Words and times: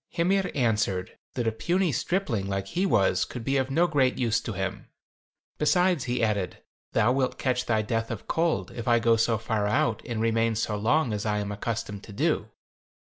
Hymir 0.09 0.49
answered, 0.55 1.15
that 1.35 1.45
a 1.45 1.51
puny 1.51 1.91
stripling 1.91 2.47
like 2.47 2.69
he 2.69 2.87
was 2.87 3.23
could 3.23 3.43
be 3.43 3.57
of 3.57 3.69
no 3.69 3.85
great 3.85 4.17
use 4.17 4.41
to 4.41 4.53
him. 4.53 4.87
'Besides,' 5.59 6.05
he 6.05 6.23
added, 6.23 6.57
'thou 6.93 7.11
wilt 7.11 7.37
catch 7.37 7.67
thy 7.67 7.83
death 7.83 8.09
of 8.09 8.27
cold 8.27 8.71
if 8.71 8.87
I 8.87 8.97
go 8.97 9.15
so 9.15 9.37
far 9.37 9.67
out 9.67 10.01
and 10.03 10.19
remain 10.19 10.55
so 10.55 10.75
long 10.75 11.13
as 11.13 11.23
I 11.23 11.37
am 11.37 11.51
accustomed 11.51 12.01
to 12.05 12.13
do.' 12.13 12.49